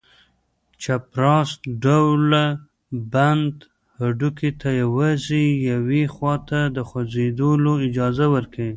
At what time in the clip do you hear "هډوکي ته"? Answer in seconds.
3.99-4.69